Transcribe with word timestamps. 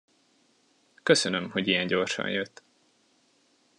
Köszönöm, 1.03 1.49
hogy 1.51 1.67
ilyen 1.67 1.87
gyorsan 1.87 2.29
jött. 2.31 2.63